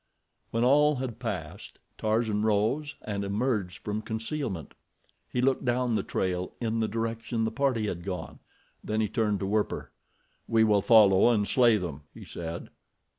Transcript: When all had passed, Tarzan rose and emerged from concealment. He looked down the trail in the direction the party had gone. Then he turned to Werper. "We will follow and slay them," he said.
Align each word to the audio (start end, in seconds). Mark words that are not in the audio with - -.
When 0.49 0.63
all 0.63 0.95
had 0.95 1.19
passed, 1.19 1.77
Tarzan 1.99 2.41
rose 2.41 2.95
and 3.03 3.23
emerged 3.23 3.77
from 3.83 4.01
concealment. 4.01 4.73
He 5.29 5.43
looked 5.43 5.63
down 5.63 5.93
the 5.93 6.01
trail 6.01 6.53
in 6.59 6.79
the 6.79 6.87
direction 6.87 7.43
the 7.43 7.51
party 7.51 7.85
had 7.85 8.03
gone. 8.03 8.39
Then 8.83 8.99
he 8.99 9.07
turned 9.07 9.39
to 9.41 9.45
Werper. 9.45 9.91
"We 10.47 10.63
will 10.63 10.81
follow 10.81 11.29
and 11.29 11.47
slay 11.47 11.77
them," 11.77 12.01
he 12.15 12.25
said. 12.25 12.71